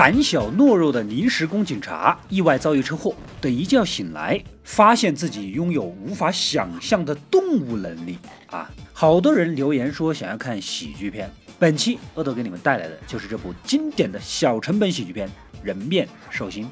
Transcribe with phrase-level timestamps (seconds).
[0.00, 8.16] 胆小懦弱的临时工警察意外遭遇车祸，等一觉醒来，发现自己拥有无法想象的动物能力
[8.46, 8.70] 啊！
[8.94, 15.28] 好多人留言说想要看喜剧片，本期阿斗给你们带来的就是这部经典的小成本喜剧片
[15.62, 16.64] 《人面兽心》。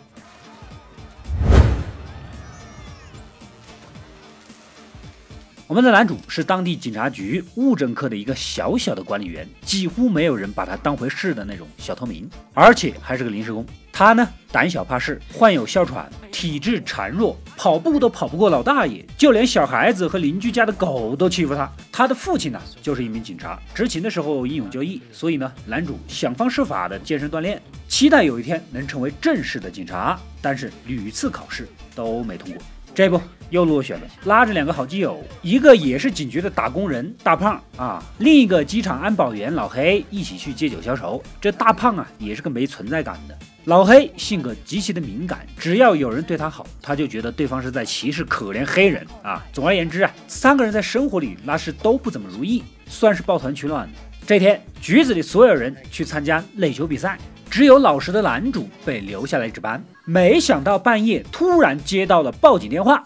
[5.69, 13.67] 我们的男主是当地警察局物证科的一个小小的管理员，几乎没有人把他当回事的那种小透明，而且还是个临时工。
[13.93, 21.71] 他呢，胆小怕事，患有哮喘，体质孱弱，跑步都跑不过老大爷，就连小孩子和邻居家的狗都欺负他。
[21.93, 32.63] 他的父亲呢，就是一名警察，执勤的时候英勇就义，所以呢，男主想方设法的健身锻炼，期待有一天能成为正式的警察，但是屡次考试都没通过。
[32.95, 33.21] 这不
[33.51, 41.23] 又落选了，拉着两个好基友，一个也是警局的打工人大胖啊，另一个机场安保员老黑，一起去借酒消愁。
[41.41, 43.37] 这大胖啊，也是个没存在感的。
[43.65, 49.45] 老黑性格极其的敏感，只要有人对他好，他就觉得对方是在歧视可怜黑人啊。
[49.53, 53.89] 总而言之啊，三个人在生活里那是都不怎么如意，算是抱团取暖。
[54.27, 57.19] 这天，局子里所有人去参加垒球比赛。
[57.51, 63.03] 只有老实的男主被留下来值班，没想到半夜突然接到了报警电话。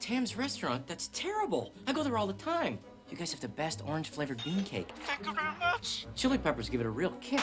[0.00, 0.86] Tam's restaurant?
[0.86, 1.72] That's terrible.
[1.86, 2.78] I go there all the time.
[3.10, 4.88] You guys have the best orange flavored bean cake.
[5.06, 6.06] Thank you very much.
[6.14, 7.40] Chili peppers give it a real kick.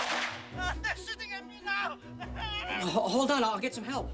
[0.83, 1.97] They're shooting at me now.
[2.87, 4.07] Hold on, I'll get some help.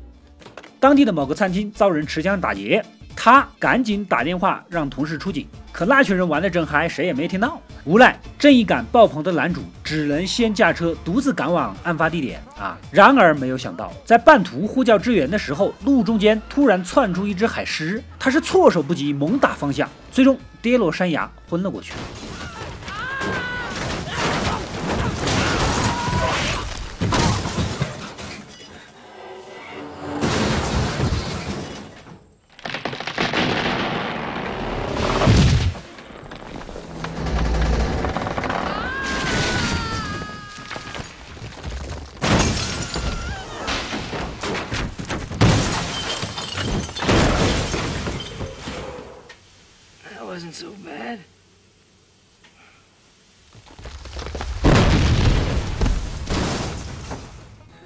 [0.80, 2.84] 当地的某个餐厅遭人持枪打劫，
[3.16, 7.62] 他赶紧打电话让同事出警，可那群人玩的正嗨，谁也没听到。
[7.87, 12.77] 无奈正义感爆棚的男主只能先驾车独自赶往案发地点啊！
[12.91, 21.93] 然而没有想到，在半途呼叫支援的时候，路中间突然窜出一只海狮，他是措手不及，猛打方向，最终跌落山崖，昏了过去。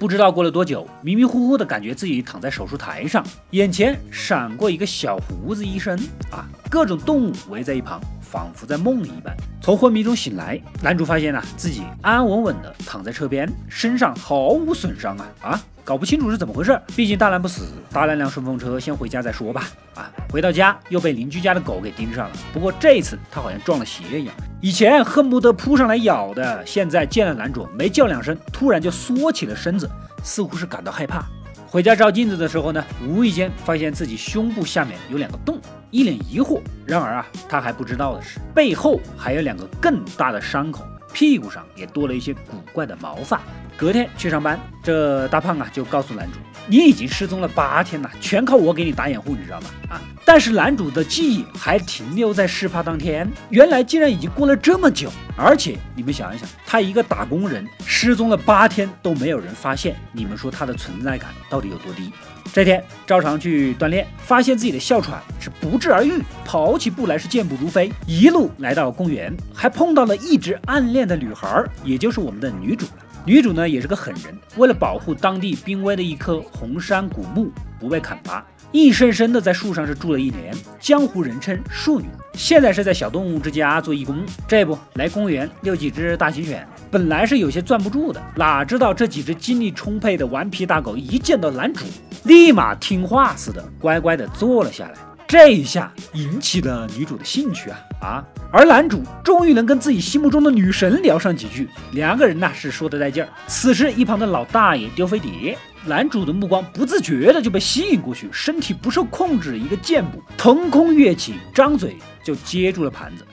[0.01, 5.95] 不知道过了多久，迷迷糊糊的感觉自己躺在手术台上，眼前闪过一个小胡子医生
[6.31, 9.37] 啊，各种动物围在一旁，仿佛在梦里一般。
[9.61, 15.61] 从昏迷中醒来，男主发现呢自己安安稳稳的躺在车边，身上毫无损伤啊啊！
[15.91, 19.67] 搞不清楚是怎么回事，毕竟大难不死，搭了辆顺风车，先回家再说吧。
[19.93, 22.35] 啊，回到家又被邻居家的狗给盯上了。
[22.53, 29.85] 不过这次他好像撞了邪一样，以前恨不得扑上来咬的，现在见了男主没叫两声，突然就缩起了身子，
[30.23, 31.25] 似乎是感到害怕。
[31.67, 35.59] 回家照镜子的时候呢，无意间发现自己胸部下面有两个洞，
[35.89, 36.61] 一脸疑惑。
[36.85, 43.41] 然而啊，他还不知道的是，背后还有两个更大的伤口，屁股上也多了一些古怪的毛发。
[43.81, 46.37] 隔天去上班，这大胖啊就告诉男主
[46.69, 49.99] ：“你已经失踪了八天了，全靠我给你打掩护，你知道吗？”啊！
[50.23, 55.11] 但是男主的记忆还停留在事发当天，原来竟然已经过了这么久。
[55.35, 62.13] 而且你们想一想，他一个打工人失踪了八天都没有人发现，你们说他的存在感到底有多低？
[62.53, 73.05] 这天照常去锻炼，发现自己的哮喘是不治而愈，跑起步来是健步如飞，一路来到公园，还碰到了一直暗恋的女孩，也就是我们的女主了。
[73.23, 82.07] 女主呢也是个狠人，为了保护当地濒危的一棵红杉古木不被砍伐，硬生生的在树上是住了一年，江湖人称树女。
[82.33, 91.85] 现在是在小动物之家做义工，这不来公园遛几只大型犬，本来是有些攥不住的，哪知道这几只精力充沛的顽皮大狗一见到男主，
[92.23, 94.95] 立马听话似的乖乖的坐了下来。
[95.27, 98.23] 这一下引起了女主的兴趣啊啊！
[98.51, 103.29] 而男主终于能跟自己心目中的女神聊上几句，两个人呢是说的带劲儿。
[103.47, 113.25] 此时一旁的老大爷丢飞碟，男主的目光不自觉的就被吸引过去，身体不受控制一个箭步腾空跃起，张嘴就接住了盘子。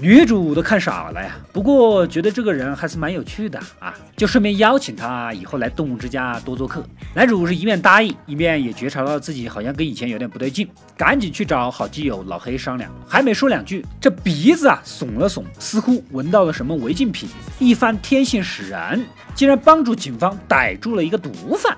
[0.00, 6.82] 女主都看傻了呀，不过觉得这个人还是蛮有趣的啊，就顺便邀请他以后来动物之家多做客。
[7.14, 10.66] 男主是一面答应，一面也觉察到自己好像跟以前有点不对劲，
[10.96, 12.90] 赶紧去找好基友老黑商量。
[13.06, 18.98] 还没说两句，这鼻子啊耸了耸，似乎闻到了什么违禁品，一番天性使然，
[19.34, 21.76] 竟然帮助警方逮住了一个毒贩。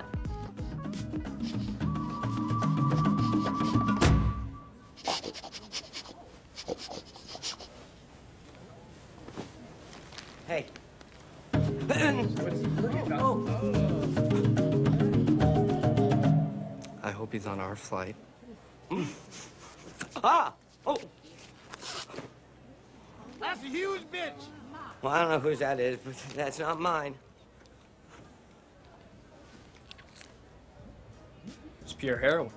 [17.31, 18.15] He's on our flight.
[20.21, 20.53] Ah!
[20.85, 20.97] Oh!
[23.39, 24.33] That's a huge bitch!
[25.01, 27.15] Well, I don't know whose that is, but that's not mine.
[31.83, 32.49] It's pure heroin.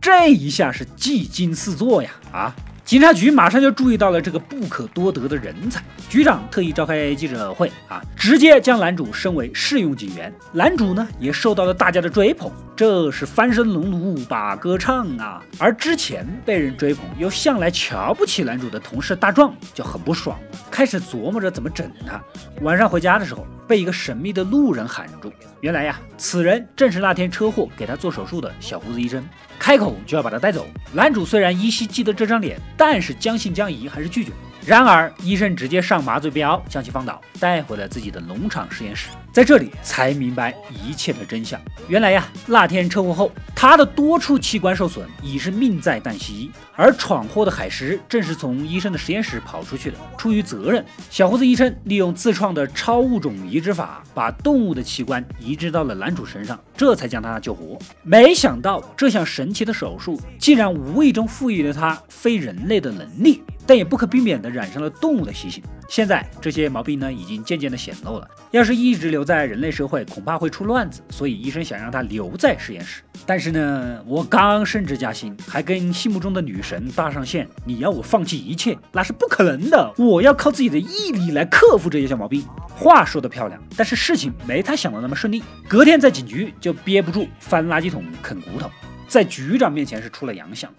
[0.00, 2.12] 这一下是技惊四座呀！
[2.32, 2.54] 啊，
[2.84, 10.32] 警察局马上就注意到了这个不可多得的人才，局长特意召开记者会啊，直接将男主升为试用警员。
[10.52, 15.42] 男主呢也受到了大家的追捧，这是翻身农奴把歌唱啊！
[15.58, 20.38] 而之前被人追捧又向来瞧不起男主的同事大壮就很不爽，
[20.70, 22.22] 开始琢磨着怎么整他。
[22.60, 25.32] 晚上回家的时候，被一个神秘的路人喊住，
[25.62, 29.26] 原来呀，此人正是那天车祸给他做手术的小胡子医生。
[29.58, 30.66] 开口就要把他带走。
[30.92, 34.32] 男主虽然依稀记得这张脸，但是将信将疑，还是拒绝。
[34.66, 39.08] 然而医生直接上麻醉镖，将其放倒，带回了自己的农场实验室。
[39.36, 41.60] 在这里才明白一切的真相。
[41.88, 46.50] 原来呀，那天车祸后，他的多处器官受损，已是命在旦夕。
[46.74, 49.98] 而闯祸的海狮正是从医生的实验室跑出去的。
[50.16, 57.78] 出于责任，小胡子医生利用自创的超物种移植法，把动物的器官移植到了男主身上，这才将他救活。
[58.02, 63.42] 没想到这项神奇的手术，竟然无意中赋予了他非人类的能力。
[63.68, 65.60] 但也不可避免地染上了动物的习性。
[65.88, 68.28] 现在这些毛病呢，已经渐渐的显露了。
[68.50, 71.00] 要是一直留在人类社会，恐怕会出乱子。
[71.10, 73.02] 所以医生想让他留在实验室。
[73.24, 79.92] 但是呢，我刚升职加薪，还跟心目中的女神搭上线，你要我放弃一切，那是不可能的。
[79.96, 82.44] 我要靠自己的毅力来克服这些小毛病。
[82.68, 85.42] 话说得漂亮，但是事情没他想的那么顺利。
[85.68, 88.70] 隔天在警局就憋不住翻垃圾桶啃骨头，
[89.08, 90.70] 在局长面前是出了洋相。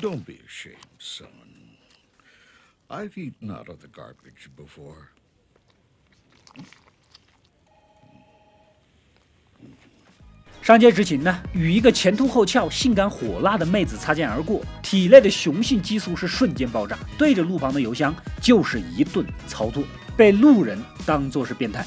[0.00, 1.26] Don't be ashamed, son.
[2.88, 5.08] I've eaten out of the garbage before.
[10.62, 19.82] 上街执勤呢，与一个前凸后翘、性感火辣的妹子擦肩而过，体内的雄性激素是瞬间爆炸，对着路旁的油箱就是一顿操作，
[20.16, 21.84] 被路人当作是变态。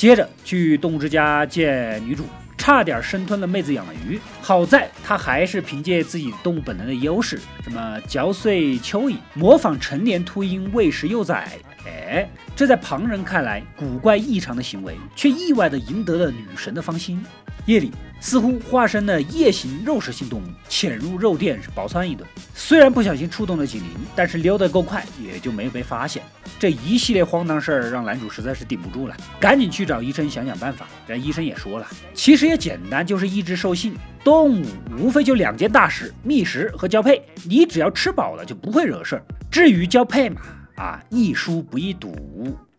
[0.00, 2.24] 接着去动物之家见女主，
[2.56, 4.18] 差点生吞了妹子养的鱼。
[4.40, 11.46] 好在他还是凭借自己动物本能的优势，什么嚼碎蚯蚓，模仿成年秃鹰喂食幼崽。
[11.84, 12.26] 哎，
[12.56, 17.22] 这在旁人看来古怪异常的行为，却意外的赢得了女神的芳心。
[17.66, 22.28] 夜里，似乎化身了夜行肉食性动物，潜入肉店是饱餐一顿。
[22.54, 26.22] 虽然不小心触动了警铃，但是溜得够快，也就没有被发现。
[26.58, 30.86] 这一系列荒唐事儿让男主实在是顶不住了，赶紧去找医生想想办法。
[31.06, 33.94] 人医生也说了，其实也简单，就是抑制兽性。
[34.22, 34.66] 动物
[34.98, 37.24] 无非就两件大事：觅食和交配。
[37.44, 39.24] 你只要吃饱了，就不会惹事儿。
[39.50, 40.42] 至于交配嘛，
[40.76, 42.14] 啊，一输不一赌。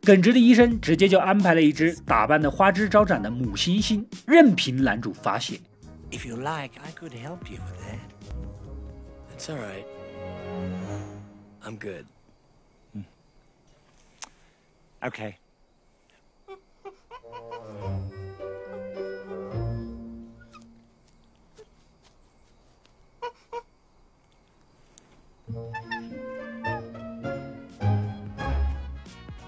[0.03, 5.59] 耿直的医生直接就安排了一只打扮的花枝招展的母猩猩，任凭男主发泄。
[6.09, 7.99] If you like, I could help you with that.
[9.37, 9.85] It's all right.
[11.63, 12.05] I'm good.
[15.01, 15.35] Okay.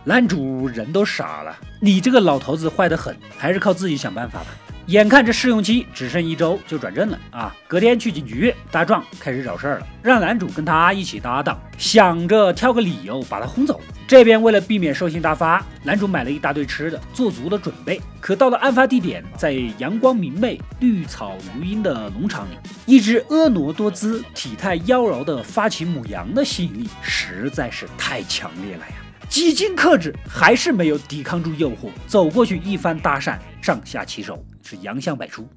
[0.05, 4.47] 男主人都傻了，你这个老头子坏得很，还是靠自己想办法吧。
[4.87, 7.55] 眼看着试用期只剩一周就转正了啊！
[7.69, 13.79] 隔天去警局，大壮开始找事儿了，让男主跟他一起搭档，想着挑个理由把他轰走。
[14.05, 18.01] 这边为了避免兽性大发，男主买了一大堆吃的，做足了准备。
[18.19, 28.95] 可到了案发地点，在阳光明媚、绿草如茵的农场里，一只婀娜多姿、体态妖娆的发情母羊的吸引力实在是太强烈了呀！
[29.33, 35.49] 几经克制还是没有抵抗住诱惑走过去一番搭讪上下其手是洋相百出。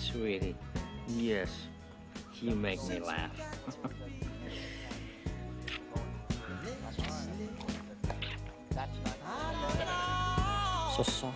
[0.00, 1.48] Sweetyyes
[2.40, 3.28] you make me laugh.
[10.94, 11.32] 说实话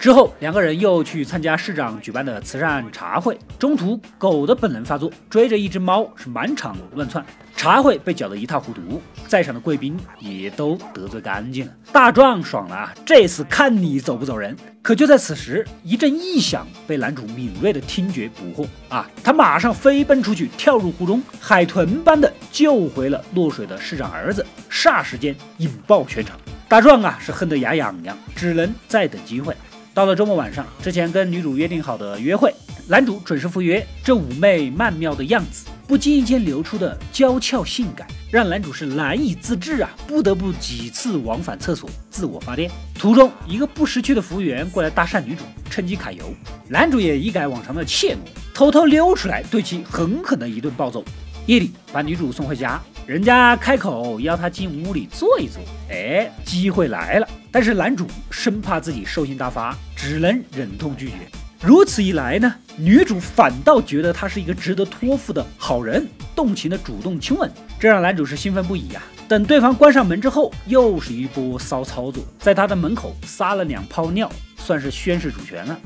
[0.00, 7.22] 之后，两个人又去参加市长举办的慈善茶会，中途狗的本能发作，追着一只猫是满场乱窜，
[7.54, 11.72] 茶会被搅得一塌糊涂，在场的贵宾也都得罪干净了。
[11.92, 14.56] 大壮爽了啊，这次看你走不走人！
[14.80, 26.38] 可就在此时，一阵异响被男主敏锐的听觉捕获啊，他马上飞奔出去，跳入湖中，海豚般的救回了落水的市长儿子，霎时间引爆全场。
[26.66, 29.54] 大壮啊是恨得牙痒痒，只能再等机会。
[30.00, 32.50] 到了周末晚上，之前跟女主约定好的约会，
[32.88, 33.86] 男主准时赴约。
[34.02, 42.70] 这妩媚曼妙的样子，不经意间流出的娇俏性感，让男主是难以自制啊，不得不几次往返厕所自我发电。
[42.94, 46.32] 途中，一个不识趣的服务员过来搭讪女主，趁机揩油，
[46.66, 48.20] 男主也一改往常的怯懦，
[48.54, 51.04] 偷偷溜出来对其狠狠的一顿暴揍。
[51.44, 52.80] 夜里把女主送回家。
[53.10, 57.28] 人家开口邀他进屋里坐一坐，哎，机会来了。
[57.50, 61.14] 但是男主生怕自己兽性大发，只能忍痛拒绝。
[61.60, 67.50] 如此一来呢，女主反倒觉得他是一个值得托付的好人，动情的主动亲吻，
[67.80, 69.02] 这让男主是兴奋不已呀。
[69.26, 75.76] 等对方关上门之后，又是一波骚操作，在他的门口撒了两泡尿，算是宣示主权了。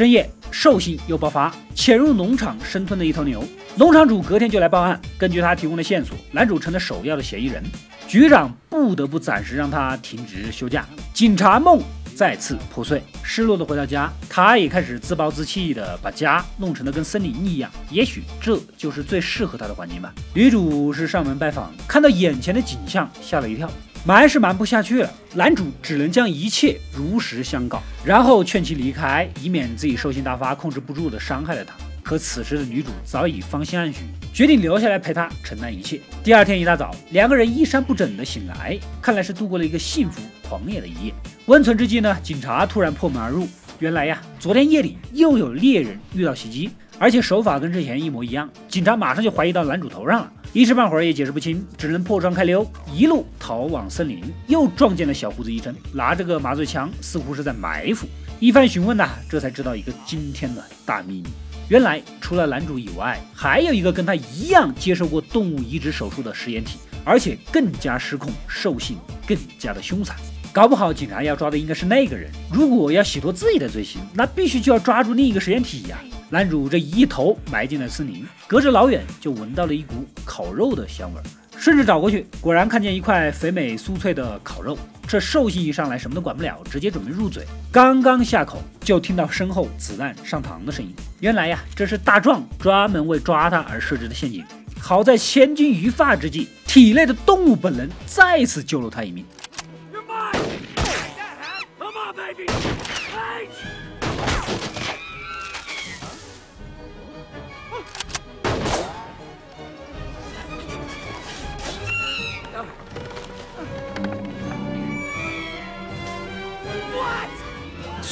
[0.00, 3.44] 深夜，兽性又爆发，潜入农场生吞了一头牛。
[3.76, 7.62] 农场主隔天就来报案，根据他提供的线索，男主成了首要的嫌疑人。
[8.08, 10.86] 局长不得不暂时让他停职休假。
[11.12, 11.82] 警察梦
[12.14, 17.70] 再次破碎，失落的回到家，他也开始自暴自弃的把家弄成了跟森林一样。
[17.90, 20.14] 也许这就是最适合他的环境吧。
[20.32, 23.70] 女主是上门拜访，看到眼前的景象，吓了一跳，
[24.04, 25.10] 瞒是瞒不下去了。
[25.34, 31.74] 男主只能将一切如实相告，然后劝其离开，以免自己兽性大发，控制不住的伤害了他。
[32.02, 34.00] 可此时的女主早已芳心暗许，
[34.32, 36.00] 决定留下来陪他承担一切。
[36.24, 41.14] 第二天一大早，两个人衣衫不整的醒来，看来是度过了一个幸福狂野的一夜。
[41.46, 43.46] 温存之际呢，警察突然破门而入。
[43.78, 48.48] 原来呀，昨天夜里又有猎人遇到袭击，而且手法跟之前一模一样。
[48.66, 58.08] 警察马上就怀疑到男主头上了，一时半会儿也解释不清，只能破窗开溜，一路逃往森林，又撞见了小胡子医生，拿着个麻醉枪，似乎是在埋伏。
[58.40, 61.28] 一番询问呐，这才知道一个惊天的大秘密。
[61.68, 70.16] 原来除了男主以外，还有一个跟他一样接受过动物移植手术的实验体，而且更加失控，兽性更加的凶残。
[70.52, 72.28] 搞不好警察要抓的应该是那个人。
[72.52, 76.00] 如果要洗脱自己的罪行，那必须就要抓住另一个实验体呀。
[76.32, 81.24] 男主这一头埋进了森林，隔着老远就闻到了一股烤肉的香味儿。
[81.58, 84.78] 顺着找过去，果然看见一块肥美酥脆的烤肉。
[85.08, 87.44] 这兽性一上来，什么都管不了，直接准备入嘴。
[87.72, 90.94] 刚刚下口，就听到身后子弹上膛的声音。
[91.18, 94.44] 原来呀，这是大壮专门为抓他而设置的陷阱。
[94.78, 99.24] 好在千钧一发之际，体内的动物本能再次救了他一命。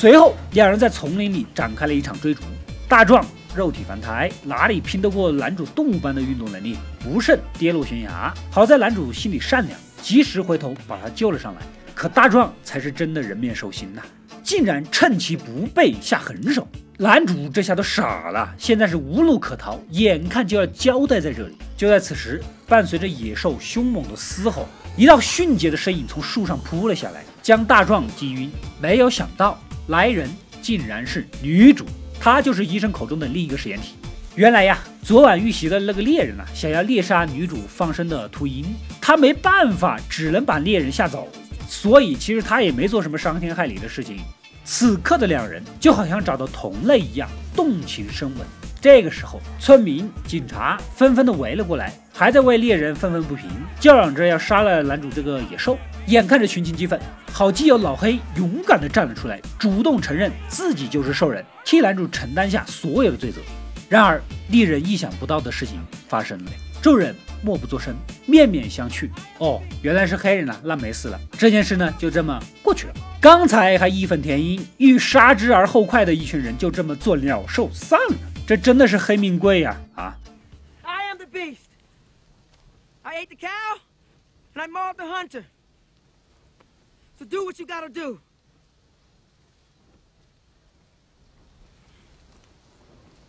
[0.01, 2.43] 随后，两人在丛林里展开了一场追逐。
[2.87, 6.77] 大壮肉体凡胎，哪里拼得过男主动物般的运动能力？
[7.01, 8.33] 不慎跌落悬崖。
[8.49, 11.63] 好在男主心里善良，及时回头把他救了上来。
[11.97, 14.01] 可大壮才是真的人面兽心呐，
[14.41, 16.69] 竟然趁其不备下狠手。
[16.97, 21.59] 男主这下都傻了，现在是无路可逃，眼看就要交代在这里。
[21.77, 28.49] 就在此时，伴随着野兽凶猛的嘶吼，一道迅捷的身影从树上扑了下来，将大壮击晕。
[28.81, 29.59] 没有想到。
[29.89, 30.29] 来人
[30.61, 31.87] 竟然是女主，
[32.21, 33.95] 她就是医生口中的另一个实验体。
[34.35, 38.65] 原来呀，昨晚遇袭的那个猎人啊，想要猎杀女主放生的秃鹰，
[39.01, 41.27] 他没办法，只能把猎人吓走。
[41.67, 44.19] 所以其实他也没做什么伤天害理的事情。
[44.63, 48.47] 此刻的两人就好像找到同类一样，动情升温。
[48.81, 53.49] 这个时候，村民、警察纷纷的围了过来，还在为猎人愤愤不平，
[53.81, 55.77] 叫嚷着要杀了男主这个野兽。
[56.07, 56.99] 眼看着群情激愤，
[57.33, 63.41] 好基友老黑勇敢的站了出来，主动承认自己就是兽人，替男主承担下所有的罪责。
[63.89, 64.21] 然而，
[64.51, 67.95] 令人意想不到的事情发生了，众人默不作声，
[68.27, 69.11] 面面相觑。
[69.39, 71.21] 哦，原来是黑人啊，那没事了。
[71.33, 72.95] 这件事呢，就这么过去了。
[73.21, 78.17] 刚才还义愤填膺、欲杀之而后快的一群人，就这么做鸟兽散了。
[78.48, 79.80] 这真的是黑命贵呀！
[79.96, 80.18] 啊！
[80.84, 81.70] I am the beast.
[83.04, 83.80] I ate the cow,
[84.54, 85.46] and I mauled the hunter.
[87.18, 88.20] So do what you gotta do.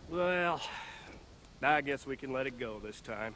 [0.09, 0.61] Well,
[1.61, 3.33] I guess we can let it go this time.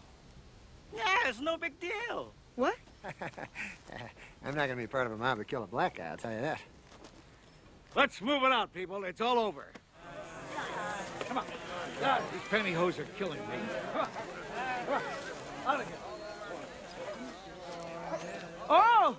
[0.94, 2.34] Yeah, it's no big deal.
[2.56, 2.76] What?
[4.44, 6.32] I'm not gonna be part of a mob that kill a black guy, I'll tell
[6.32, 6.60] you that.
[7.96, 9.04] Let's move it out, people.
[9.06, 9.72] It's all over.
[11.28, 11.46] Come on.
[12.02, 13.58] God, these pantyhose are killing me.
[13.94, 14.08] Come on.
[14.86, 15.02] Come on.
[15.68, 15.98] Out of here.
[18.70, 19.16] Oh!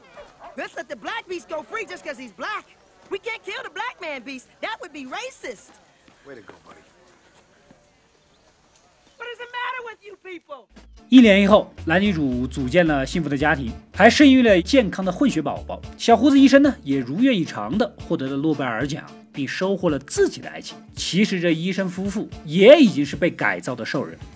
[0.56, 2.64] Let's let the black beast go free just because he's black.
[3.10, 4.48] We can't kill the black man beast.
[4.62, 5.70] That would be racist.
[6.26, 6.80] Way to go, buddy.
[9.16, 10.66] What is the matter with you people?
[11.08, 15.80] 一年以后，男女主组建了幸福的家庭，还生育了健康的混血宝宝。
[15.98, 19.04] 小胡子医生呢，也如愿以偿的获得了诺贝尔奖，
[19.35, 20.77] 并收获了自己的爱情。
[20.95, 24.17] 其实这医生夫妇也已经是被改造的兽人。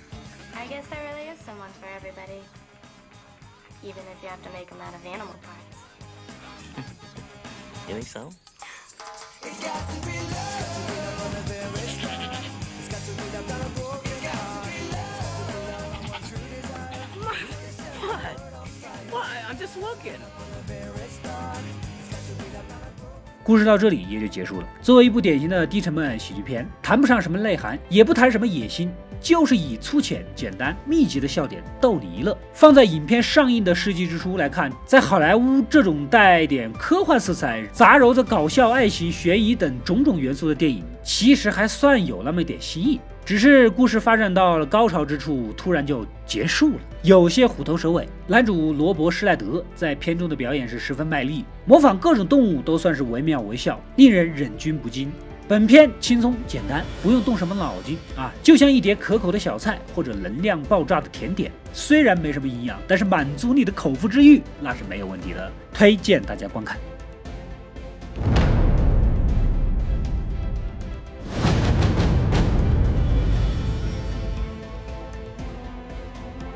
[23.50, 24.68] 故事到这里也就结束了。
[24.80, 32.38] 作为一部典型的低成本喜剧片，谈不上什么内涵，也不谈什么野心，就是以粗浅、简单、密集的笑点逗你一乐。
[32.54, 43.00] 放在影片上映的世纪之初来看，在好莱坞这种带点科幻色彩、杂糅的搞笑、爱情、悬疑等种种元素的电影，其实还算有那么一点新意。
[43.30, 48.10] 只是故事发展到了高潮之处，突然就结束了，有些虎头蛇尾。
[48.26, 55.12] 男主罗伯·施奈德在片中的表演是十分卖力，模仿各种动物都算是惟妙惟肖，令人忍俊不禁。
[55.48, 61.52] 本片轻松简单，不用动什么脑筋啊，就像一碟可口的小菜或者能量爆炸的甜点。
[61.72, 66.80] 虽然没什么营养，但是满足你的口腹之欲那是没有问题的，推荐大家观看。